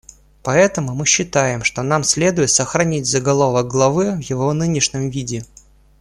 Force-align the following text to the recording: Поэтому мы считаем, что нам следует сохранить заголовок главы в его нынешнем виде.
Поэтому 0.41 0.95
мы 0.95 1.05
считаем, 1.05 1.63
что 1.63 1.83
нам 1.83 2.03
следует 2.03 2.49
сохранить 2.49 3.05
заголовок 3.05 3.67
главы 3.67 4.13
в 4.15 4.19
его 4.23 4.51
нынешнем 4.51 5.11
виде. 5.11 5.45